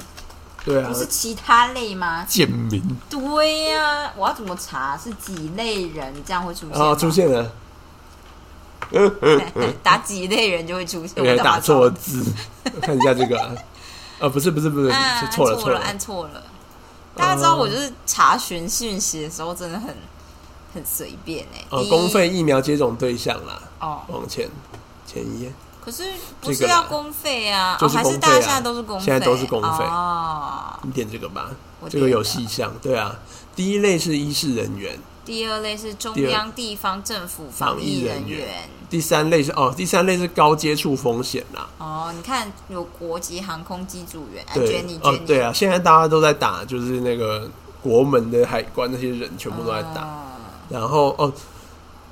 [0.65, 2.25] 对啊不，是其他类吗？
[2.27, 6.13] 贱民对呀、我要怎么查是几类人？
[6.25, 6.85] 这样会出现吗？
[6.87, 7.51] 啊，出现了，
[9.81, 11.23] 打几类人就会出现。
[11.23, 12.23] 我 打错字，
[12.75, 13.55] 我看一下这个啊，
[14.19, 16.43] 啊 不是不是不是，啊，是错了错了，按错按错了。
[17.15, 19.95] 大家知道我就是查询讯息的时候真的很
[20.77, 24.47] 很随便哎、哦，公费疫苗接种对象啦，哦，往前
[25.07, 25.51] 前一页，
[25.83, 26.03] 可是
[26.39, 27.75] 不是要公费啊？
[27.81, 28.29] 就是哦，还是公费啊。
[28.29, 29.05] 大家现在都是公费？
[29.05, 29.83] 现在都是公费。
[29.85, 30.79] 哦。
[30.83, 33.19] 你点这个吧，我这个有细项，对啊，
[33.55, 38.69] 第一类是医事人员，第二类是中央地方政府防防疫疫人员。
[38.87, 47.49] 第三类是哦，第三类是高接触风险啦，哦，你看有国籍航空机组员，哎，对你哦对啊，现在大家都在打，就是那个
[47.81, 50.23] 国门的海关那些人全部都在打，哦
[50.69, 51.31] 然后哦，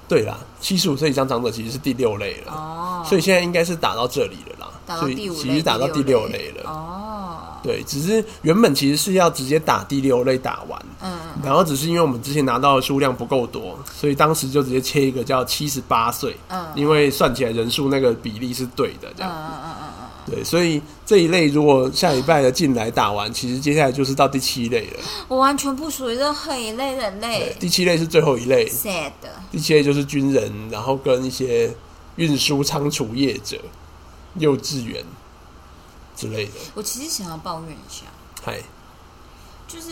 [0.08, 2.52] 对啦，七十五岁以上长者其实是第六类了。
[2.54, 6.70] 哦，所以现在应该是打到这里了啦，打到所以第五类，其实打到第六类了。
[6.70, 19.32] 哦，对，只是原本其实是要直接打第六类打完，嗯，然后只是因为我们之前拿到的数量不够多，所以当时就直接切一个叫七十八岁，嗯因为算起来人数那个比例是对的，这嗯样。
[19.32, 19.85] 嗯嗯嗯
[20.25, 24.97] 对，所以这一类如果下礼拜的进来打完，其实接下来就是到第七类了。
[24.97, 29.11] 嗯，我完全不属于任何一类人对类，第七类是最后一类，sad，
[29.51, 31.71] 第七类就是军人，然后跟一些
[32.15, 33.61] 运输仓储业者、
[34.39, 35.05] 幼稚园
[36.15, 36.53] 之类的。
[36.73, 38.05] 我其实想要抱怨一下，
[38.43, 38.59] 嗨，
[39.67, 39.89] 就是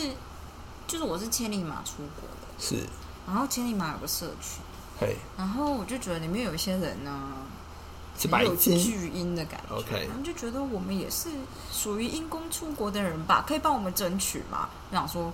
[0.88, 2.74] 就是我是千里马出国的，是，
[3.24, 4.58] 然后千里马有个社区，
[4.98, 7.12] 嘿，然后我就觉得里面有一些人呢。
[7.12, 7.53] 是
[8.18, 8.54] 很有。
[8.56, 11.28] 巨婴的感觉 OK 然后就觉得我们也是
[11.72, 14.68] 属于因公出国的人吧，可以帮我们争取吗？
[14.90, 15.32] 我想说，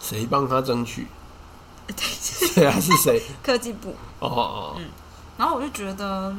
[0.00, 1.06] 谁帮他争取？
[2.54, 3.22] 对啊，是谁？
[3.42, 4.86] 科技部，哦哦，嗯
[5.36, 6.34] 然后我就觉得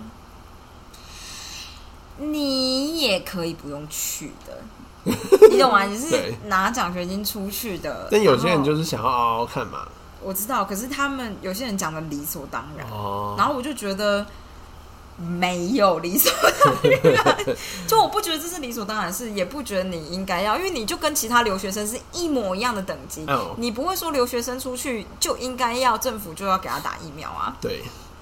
[2.17, 4.61] 你也可以不用去的，
[5.51, 5.83] 你懂吗？
[5.83, 9.87] 你是拿奖学金出去的，但有些人就是想要嗷嗷看嘛。
[10.21, 14.25] 我知道，可是他们有些人讲的理所当然，哦，然后我就觉得
[15.17, 16.31] 没有理所
[16.63, 16.73] 当
[17.13, 17.37] 然，
[17.87, 27.81] 就我不觉得这是理所当然，是也不觉得你应该要，因为你就跟其他留学生是一模一样的等级，哦你不会说留学生出去就应该要政府就要给他打疫苗啊，对，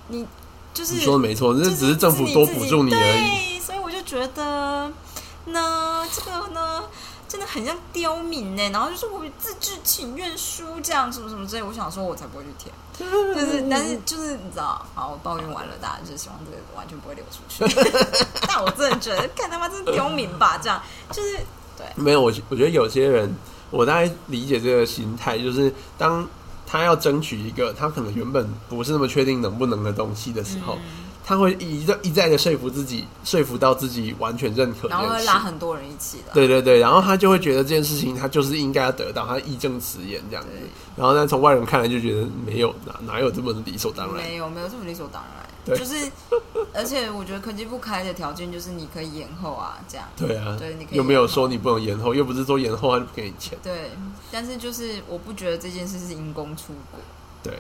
[0.09, 0.27] 你
[0.73, 3.57] 就是你说的没错，这只是政府多补助你而已。
[3.57, 4.91] 对，所以我就觉得，
[5.45, 6.83] 呢这个呢，
[7.33, 8.69] 真的很像刁民呢。
[8.69, 12.71] 然后就是我自治请愿书这样什么什么之类，我想说我才不会去填。
[12.93, 13.03] 就
[13.47, 17.65] 是，但是就是你知道，好，我抱怨完了，大家就希望这个完全不会流出去。
[18.47, 20.79] 但我真的觉得，看他妈真是刁民吧，这样
[21.11, 21.39] 就是
[21.75, 23.35] 对，没有，我我觉得有些人，
[23.71, 26.27] 我大概理解这个心态，就是当
[26.67, 30.81] 他要争取一个他可能原本不是那么确定能不能的东西的时候，嗯
[31.25, 35.23] 他会一再一再的说服自己，说服到自己完全认可然后会。
[35.23, 36.33] 拉很多人一起的。
[36.33, 40.67] 对对对，然后他就会觉得这件事情他就是应该要得到，他义正辞严这样子对。
[40.97, 44.17] 然后但从外人看来就觉得没有哪哪有这么理所当然。
[44.17, 46.11] 没有没有这么理所当然，对就是，
[46.75, 50.05] 而且我觉得科技部开的条件就是你可以延后啊，这样。
[50.17, 53.57] 对啊，对你可以又没有说你不能延后，又不是说延后他就不给你钱。
[53.63, 53.91] 对，
[54.29, 56.99] 但是就是我不觉得这件事是因公出国，
[57.41, 57.53] 对，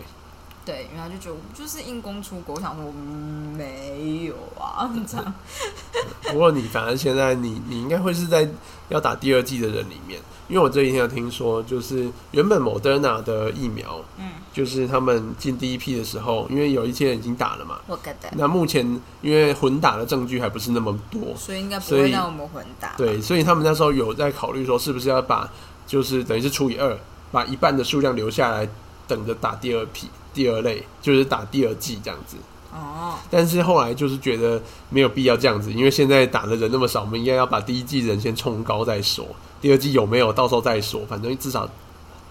[0.65, 5.33] 对，然后就觉得我就是因公出国，我想说、嗯没有啊， 这样，
[6.31, 8.49] 不过你反正现在你你应该会是在
[8.89, 18.83] 要打第二季的人里面，因为我这几天有听说，就是原本某 d e r n a 的疫苗，嗯，就是他们进第一批的时候，因为有一些人已经打了嘛，我觉得，那目前
[19.21, 25.47] 因为混打的证据还不是那么多，所以应该不会让我们混打，对，所以他们那时候有在考虑说，是不是要把
[25.85, 26.97] 就是等于是除以二，
[27.31, 28.67] 把一半的数量留下来，
[29.07, 32.37] 等着打第二批、第二类，就是打第二季这样子。
[32.73, 39.25] 哦，但是后来就是觉得没有必要这样子，因为现在打的人那么少，我们应该要把第一季人先冲高再说，
[39.61, 41.69] 第二季有没有到时候再说，反正至少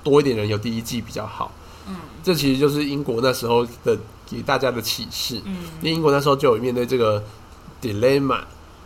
[0.03, 1.53] 多一点人有第一季比较好。
[1.87, 7.23] 嗯这其实就是英国那时候的给大家的启示，嗯，因为英国那时候就有面对这个
[7.81, 8.39] dilemma，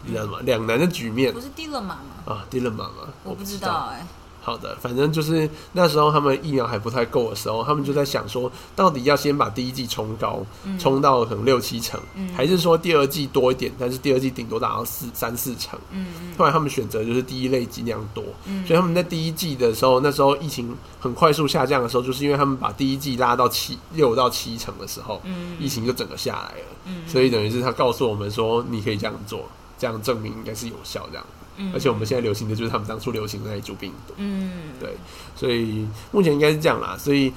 [0.05, 0.39] 你知道吗？
[0.43, 1.99] 两难的局面不是 dilemma 吗？
[2.25, 3.09] 啊，dilemma 吗？
[3.25, 4.07] 我不不知道哎、
[4.47, 15.77] 好的，反正就是那时候他们疫苗还不太够的时候，他们就在想说，到底要先把第一季冲高，嗯冲到可能六七成，嗯还是说第二季多一点，但是第二季顶多达到四三四成。
[15.91, 26.67] 嗯嗯后来他们选择就是第一类尽量多，嗯，所以他们在第一季的时候，那时候疫情很快速下降的时候，就是因为他们把第一季拉到七六到七成的时候，嗯疫情就整个下来了。
[26.85, 31.27] 嗯所以等于是他告诉我们说，你可以这样做，这样证明应该是有效这样。
[31.57, 34.15] 嗯而且我们现在流行的就是他们当初流行的那一株病毒。
[34.17, 34.97] 嗯对
[35.35, 37.33] 所以目前应该是这样啦，所以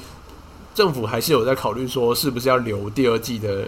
[0.75, 3.67] 政府还是有在考虑说，是不是要留第二季的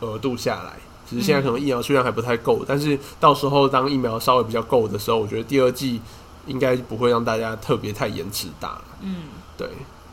[0.00, 0.72] 额度下来。
[1.08, 6.00] 只是现在可能疫苗数量还不太够，但是到时候当疫苗稍微比较够的时候，我觉得第二季
[6.46, 8.84] 应该不会让大家特别太延迟打了。
[9.00, 9.24] 嗯，
[9.58, 9.66] 对，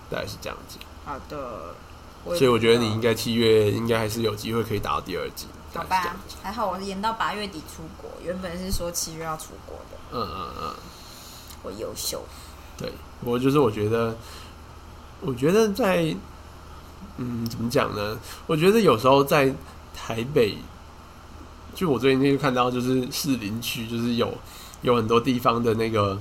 [0.10, 0.80] 大概是这样子。
[1.06, 1.76] 好的，
[2.36, 5.46] 所以我觉得你应该七月应该还是有机会可以打到第二季。
[5.74, 10.74] 好吧还好我延到八月底出国，原本是说七月要出国的，嗯嗯嗯。
[11.64, 12.24] 我优秀，
[12.78, 14.16] 对，我就是我觉得，
[15.22, 16.16] 我觉得在，
[17.18, 18.18] 嗯，怎么讲呢？
[18.46, 19.54] 我觉得有时候在
[19.94, 20.56] 台北，
[21.74, 24.32] 就我最近就看到，就是士林区，就是有
[24.84, 26.18] 有很多地方的那个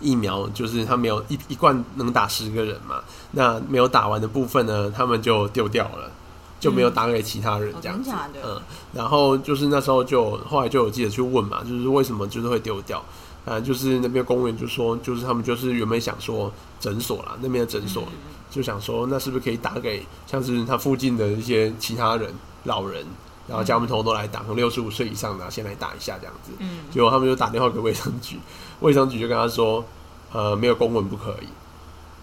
[0.00, 6.10] 疫苗，就是他没有一一罐能打十个人嘛，那没有打完的部分呢，他们就丢掉了。
[6.60, 8.10] 就没有打给其他人哦这样子，
[8.44, 8.60] 嗯，
[8.92, 13.04] 然后就是那时候就后来就有记者去问嘛，就是为什么就是会丢掉，
[13.44, 18.34] 啊，就是那边公务员就说，就是他们就是原本想说诊所啦，那边的诊所、嗯。
[18.50, 22.32] 就想说，那是不是可以打给像是他附近的一些其他人
[22.64, 23.04] 老人，
[23.46, 26.52] 然后叫他们通通都来打，从六十五岁以上的、啊、先来打一下这样子。
[26.58, 26.78] 嗯。
[26.90, 28.38] 结果他们就打电话给卫生局，
[28.80, 29.84] 卫生局就跟他说，
[30.32, 31.46] 呃，没有公文不可以。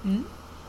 [0.02, 0.24] 嗯，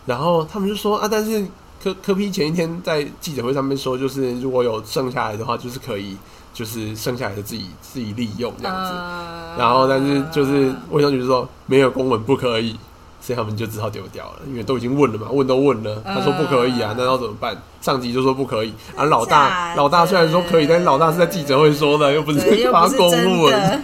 [0.05, 1.47] 然后他们就说啊，但是
[1.83, 6.17] 科科批前一天在记者会上面说，就是如果有剩下来的话，就是可以，
[6.53, 8.93] 就是剩下来的自己自己利用这样子。
[8.93, 12.77] 呃然后但是就是卫生局就说没有公文不可以，
[13.23, 17.57] 所以他们就只好丢掉了，因为都已经问了嘛，问都问了，他说不可以啊，那要怎么办？
[17.81, 23.11] 上级就说不可以啊，老大老大虽然说可以，但是老大是在记者会说的，又不是发公
[23.43, 23.83] 文，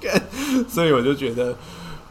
[0.68, 1.56] 所以我就觉得，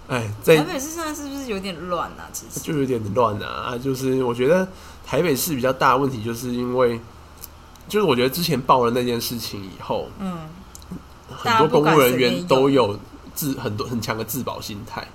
[0.08, 2.30] 哎，在台北市现在是不是有点乱啊？
[2.32, 3.78] 其实，就有点乱啊啊！
[3.78, 4.68] 就是我觉得
[5.06, 7.00] 台北市比较大的问题，就是因为，
[7.88, 10.38] 就是我觉得之前报了那件事情以后，嗯，
[11.28, 13.00] 很多公务人员都有
[13.34, 15.08] 自很多很强的自保心态，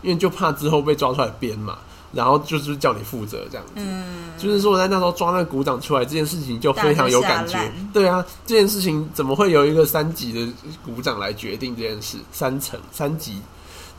[0.00, 1.76] 因为就怕之后被抓出来编嘛，
[2.12, 3.72] 然后就是叫你负责这样子。
[3.76, 7.58] 嗯，就是说，我在那时候抓那个股长出来，这件事情就非常有感觉。
[7.92, 10.50] 对啊，这件事情怎么会由一个三级的
[10.82, 12.16] 鼓掌来决定这件事？
[12.32, 13.42] 三层三级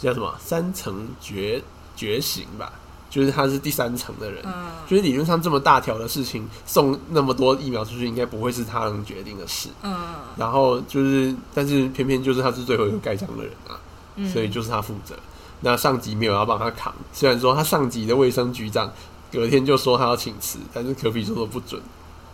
[0.01, 0.33] 叫什么？
[0.39, 1.61] 三层觉
[1.95, 2.71] 觉醒吧？
[3.09, 9.67] 就是他是第三层的人，嗯就是理论上这么大条的事情，送那么多疫苗出去，应该不会是他能决定的事。
[9.83, 9.93] 嗯
[10.37, 13.75] 然后就是，但是偏偏就是他是最后一个盖章的人啊，
[14.15, 15.13] 嗯，所以就是他负责。
[15.59, 18.89] 那上级没有要帮他扛，虽然说他上级的卫生局长
[19.29, 21.81] 隔天就说他要请辞，但是科比说的不准，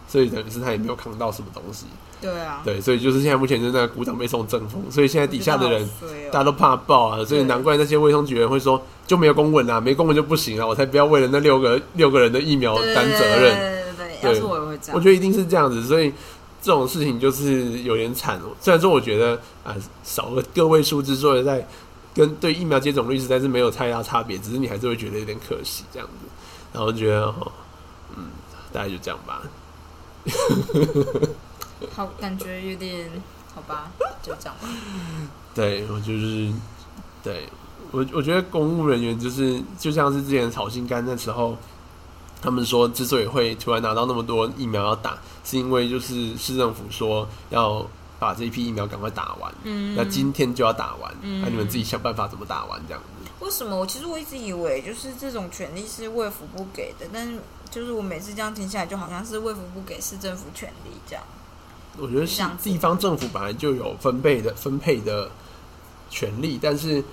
[0.08, 1.86] 所以等于是他也没有扛到什么东西。
[2.20, 5.88] 对啊，对，所以就是现在目前就是那个股长被送正风，所以现在底下的人
[6.32, 13.56] 大家都怕爆啊，所以难怪那些卫生局人会说就没有公文啊，没公文就不行啊，我才不要为了那六个六个人的疫苗担责任。
[13.56, 14.96] 对对对是我也会这样。
[14.96, 16.12] 我觉得一定是这样子，所以
[16.60, 18.41] 这种事情就是有点惨。
[18.60, 21.67] 虽然说我觉得啊，少个个位数之所以在
[22.15, 26.28] 跟对疫苗接种率实在是没有太大差别，只是你还是会觉得有点可惜这样子。
[26.74, 27.52] 然后觉得哦，
[28.17, 28.26] 嗯，
[28.74, 29.43] 大概就这样吧。
[31.95, 33.09] 好，感觉有点
[33.53, 34.67] 好吧，就这样吧。
[35.53, 36.51] 对我就是
[37.23, 37.47] 对
[37.91, 41.57] 我我觉得公务人员就是就像是之前炒心肝那时候，
[42.41, 47.85] 他们说之所以会突然拿到那么多疫苗要打，是因为就是市政府说要
[48.19, 53.07] 把这一批疫苗赶快打完，嗯那今天就要打完，嗯那、你们自己想办法怎么打完这样子。
[53.39, 53.75] 为什么？
[53.77, 61.23] 我其实我一直以为就是这种权利是卫福部给的，但是就是我每次这样听下来，就好像是卫福部给市政府权利这样。
[61.99, 65.30] 我觉得是地方政府本来就有分配的分配的
[66.10, 67.03] 权利，但是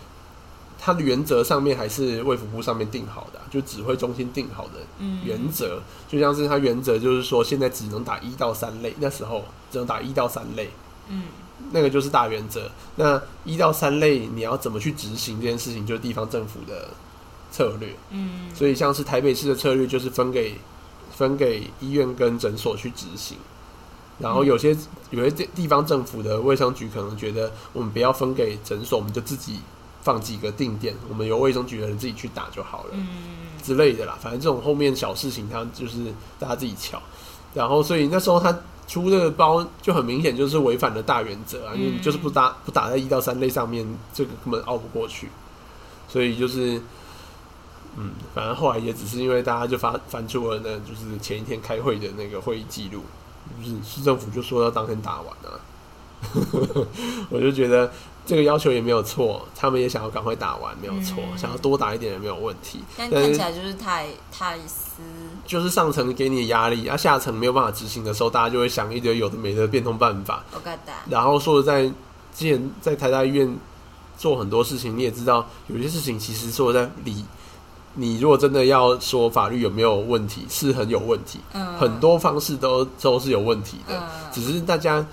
[0.79, 10.69] 它的原则上面还是卫福部上面定好的啊、就指挥中心定好的嗯原则，就像是它原则就是说现在只能打一到三类，那时候只能打一到三类，
[11.09, 11.25] 嗯
[11.73, 12.71] 那个就是大原则。
[12.97, 16.91] 那一到三类你要怎么去执行这件事情，就是地方政府的
[17.55, 17.89] 策略。
[18.11, 20.55] 嗯所以像是台北市的策略就是分给
[21.15, 23.37] 分给医院跟诊所去执行，
[24.19, 24.77] 然后有些
[25.11, 29.61] 有些地地方政府的卫生局可能觉得我们不要分给诊所，我们就自己
[30.03, 32.91] 放几个定点，我们由卫生局的人自己去打就好了。
[32.95, 33.07] 嗯
[33.63, 37.01] 之类的啦，反正这种后面小事情，他就是大家自己瞧。
[37.55, 38.53] 然后，所以那时候他
[38.87, 45.29] 出这个包就很明显就是违反了大原则啊，因为你就是不打不打在一到三类上面，这个根本熬不过去。
[46.09, 46.79] 所以就是，
[47.97, 53.03] 嗯，反正后来也只是因为大家就发翻出了那就是前一天开会的那个会议记录，
[53.63, 55.61] 就是市政府就说要当天打完啊。
[57.29, 57.93] 我就觉得
[58.25, 62.83] 这个要求也没有错，他们也想要赶快打完，没有错，嗯想要多打一点也没有问题。
[62.97, 65.03] 但看起来就是太太私，
[65.47, 70.43] 就是上层给你的压力，啊，下层没有办法执行的时候，大家就会想一堆有的没的变通办法。
[71.11, 71.83] 然后说实在，
[72.35, 73.55] 之前在台大医院
[74.17, 77.23] 做很多事情，你也知道，有些事情其实说在理，
[77.95, 84.03] 你如果真的要说法律有没有问题，是很有问题，嗯很多方式都都是有问题的，嗯
[84.33, 85.05] 只是大家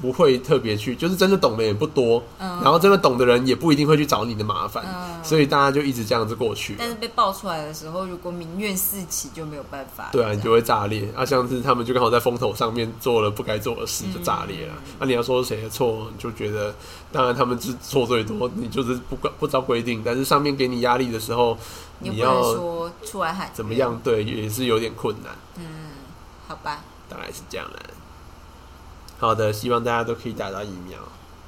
[0.00, 6.88] 不会特别去，就是真的懂的也不多，嗯然后真的懂的人也不一定会去找你的麻烦，嗯所以大家就一直这样子过去但。
[6.88, 10.08] 是被爆出来的时候，如果民怨四起，就没有办法。
[10.10, 11.24] 对啊，你就会炸裂啊！
[11.24, 14.74] 像是他们就刚好在风头上面做了不该做的事，就炸裂了。
[14.98, 16.74] 那、你要说谁的错，就觉得
[17.12, 21.58] 当然他们是错最多，你就是不管不照规定，但是上面给你压力的时候，
[21.98, 23.74] 你要说出来喊怎么？
[23.74, 24.00] 样？
[24.04, 25.64] 对，也是有点困难，嗯，
[26.46, 27.80] 好吧，大概是这样的。
[29.18, 30.98] 好的，希望大家都可以打到疫苗，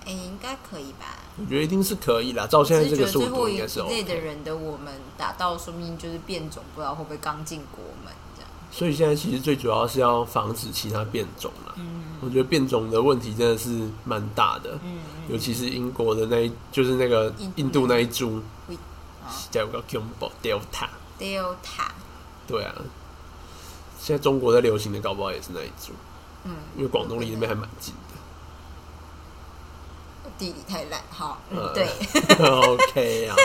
[0.05, 1.07] 哎、应该可以吧？
[1.38, 2.46] 我觉得一定是可以啦。
[2.46, 4.25] 照现在这个速只是觉得最后一度应该是类的 OK。
[4.27, 8.51] 人的我们打到，说明就是变种，不知道会不会刚进国门这样。
[8.70, 11.72] 所以现在其实最主要是要防止其他变种啦。
[11.77, 14.78] 嗯我觉得变种的问题真的是蛮大的。
[14.85, 18.42] 嗯尤其是英国的那一，就是那个印度那一株
[19.50, 21.88] 叫个 Jumbo Delta，，Delta，
[22.46, 22.74] 对啊，
[23.98, 25.92] 现在中国在流行的搞不好也是那一株，
[26.44, 27.94] 嗯，因为广东离那边还蛮近
[30.24, 31.40] 的地理太烂，好，
[31.72, 31.87] 对，
[32.37, 32.50] 的。
[32.50, 33.37] OK 啊，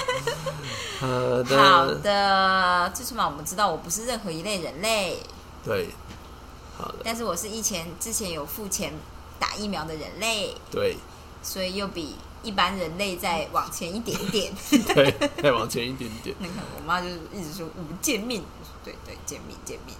[1.00, 1.08] 好
[1.56, 5.20] 好，的，最起码我们知道我不是任何一类人类，
[5.64, 5.90] 对，
[6.78, 8.94] 好的，但是我是以前之前有付钱
[9.40, 10.96] 打疫苗的人类，对
[11.42, 14.54] 所以又比一般人类再往前一点点。
[14.94, 16.36] 对，再往前一点点。
[16.40, 18.42] 那看我妈就是一直说无见面，
[18.84, 19.96] 对对，见面见面。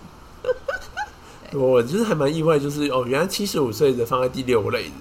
[1.54, 4.92] 我就是还蛮意外，就是哦，原来七十五岁的放在第六类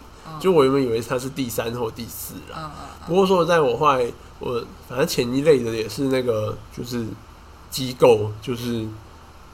[0.41, 2.57] 就我原本以为他是第三或第四啦。
[2.57, 4.07] 嗯嗯不过说在我后来
[4.39, 7.07] 我反正前一类的也是那个就是
[7.71, 8.87] 机构，就是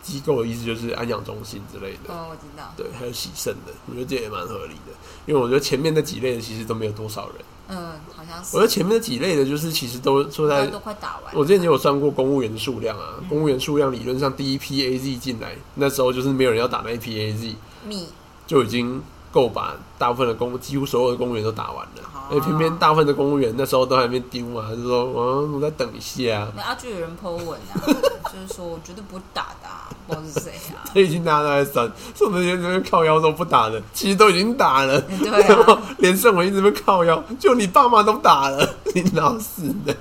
[0.03, 2.73] 机构的意思就是安养中心之类的，嗯，哦，我知道。
[2.77, 4.93] 对，还有洗肾的，我觉得这也蛮合理的，
[5.27, 7.37] 因为我觉得前面那几类的其实都没有多少人，
[7.69, 8.57] 嗯，好像是。
[8.57, 10.73] 我觉得前面那几类的就是其实都说在都。
[10.73, 11.33] 都快打完。
[11.35, 17.55] 我之前也有算过公务员的数量啊，公务员数量理论上第一批 A Z 进来，那时候就是没有人要打那一批 A Z，
[17.87, 18.09] 密
[18.47, 19.01] 就已经
[19.33, 22.29] 够把大部分的公几乎所有的公务员都打完了，啊。
[22.31, 30.85] 而且偏偏大部分的公务员那时候都还没丢嘛，就说我我再等一下，那啊，就有人 po 文啊， 就是说我绝对不会打的、啊，不知道是谁啊。
[30.95, 39.95] 他已经大家都在删，说那些人靠腰都不打了，其实都已经打了，对然后啊， 连胜文一直被靠腰，就你爸妈都打了， 你老死的？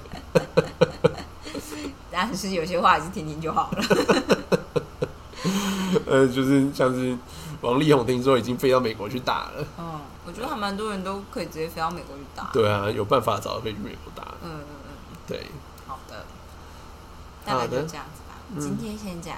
[2.12, 3.84] 但是有些话还是听听就好了。
[6.06, 7.18] 呃，就是像是
[7.62, 12.50] 王力宏听说已经飞到美国去打了，嗯，我觉得还蛮多人都可以直接飞到美国去打。
[12.52, 15.48] 对啊，有办法找到飞去美国打，嗯嗯嗯，对，
[15.88, 16.26] 好的，
[17.46, 18.36] 大概就这样子吧。
[18.54, 19.38] 嗯今天先讲，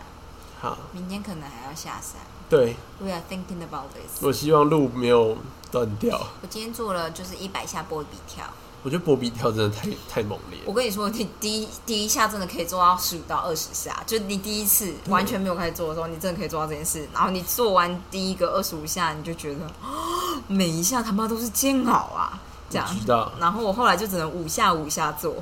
[0.59, 2.21] 好，明天可能还要下山。
[2.49, 4.23] 对 We are thinking about this。
[4.23, 5.37] 我希望路没有
[5.71, 6.17] 断掉。
[6.41, 8.45] 我今天做了就是一百下波比跳。
[8.83, 17.07] 我觉得波比跳真的太太猛烈，我跟你说，你第一第一下真的可以做到十五到二十下，就你第一次完全没有开始做的时候，你真的可以做到这件事。
[17.13, 22.37] 然后你做完第一个二十五下，你就觉得哦 每一下他妈都是煎熬啊，
[22.69, 22.85] 这样。
[22.99, 25.35] 知道，然后我后来就只能五下五下做，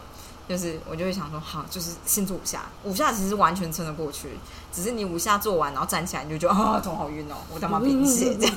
[0.48, 4.30] 就是我就会想说，好，就是先做五下，五下其实完全撑得过去，
[4.72, 8.56] 只是你五下做完，然后站起来，你就觉得啊，头好晕哦，我他妈贫血这样。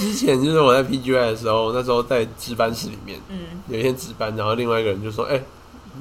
[0.00, 3.38] 之前就是我在 PGY 的时候，那时候在值班室里面，嗯。
[3.68, 5.38] 有一天值班，然后另外一个人就说：“哎、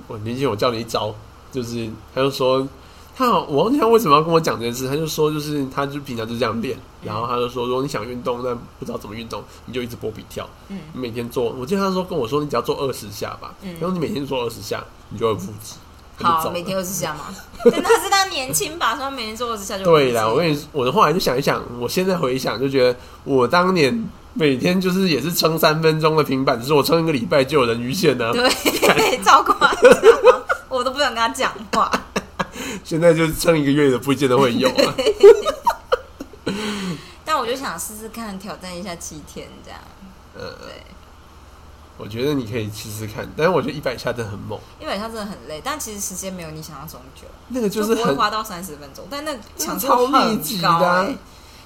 [0.07, 1.13] 我年轻，我教你一招，
[1.51, 2.65] 就是他就说
[3.13, 10.79] 他好，我忘记他为什么要跟我讲这件事，他就说就是他就平常就这样练，然后他就说如果你想运动但不知道怎么运动，你就一直波比跳，嗯。
[10.93, 13.75] 你每天做，我记得他说跟我说你只要做二十下吧，嗯。
[13.81, 15.75] 然后你每天做二十下，你就会腹肌。
[16.21, 17.33] 好，每天二十下嘛。
[17.71, 28.49] 但他是他年轻吧，所以他每天做二十下就对啦，了，我跟你，我后来就想一想，我现在回想就觉得，我当年每天就是也是撑三分钟的平板，只是我撑一个礼拜就有人鱼线呢、对，
[29.23, 29.91] 超夸张，
[30.69, 31.91] 我都不想跟他讲话。
[32.83, 34.95] 现在就是撑一个月的不见得会有啊。
[37.25, 39.79] 但我就想试试看，挑战一下七天这样。
[40.35, 40.83] 呃，对，
[41.99, 47.27] 我觉得你可以试试看，但是我觉得一百下真的很猛，一百下真的很累，但其实时间没有你想象中久。
[47.49, 51.17] 那个就是不会花到三十分钟，但那强度超很密集高、的啊欸。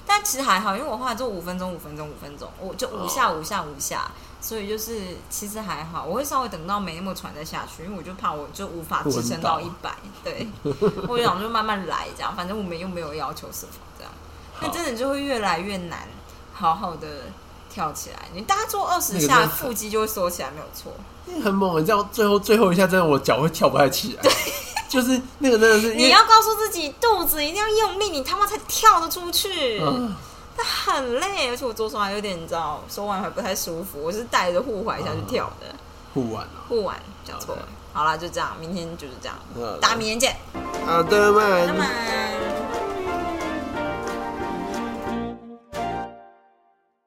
[0.06, 4.10] 但其实还好，因为我后来做五分钟、五分钟、五分钟，我就五下、五下、五下，
[4.40, 6.04] 所以就是其实还好。
[6.04, 9.94] 我会稍微等到没那么喘再下去，因为我就怕我就无法支撑到一百。
[10.22, 10.46] 对，
[11.08, 14.12] 我就想就慢慢来，这样，反正我们又没有要求什么，这样，
[14.60, 16.06] 那真的就会越来越难，
[16.52, 17.06] 好好的
[17.74, 18.28] 跳起来。
[18.32, 20.92] 你大概做二十下，腹肌就会缩起来，没有错。
[21.26, 24.30] 那个很猛，你知道最后最后一下真的我脚会跳不太起来，
[24.88, 29.80] 就是那个真的是你要告诉自己，肚子一定要用力，你他妈才跳得出去。
[29.80, 30.14] 嗯
[30.56, 34.00] 那很累，而且我左手还有点，你知道，手腕还不太舒服。
[34.00, 35.66] 我是带着护踝下去跳的，
[36.14, 37.62] 护腕啊，护腕讲错了。
[37.92, 39.36] 好啦，就这样，明天就是这样，
[39.80, 40.36] 大家明天见，
[40.86, 42.93] 好的嘛，拜拜。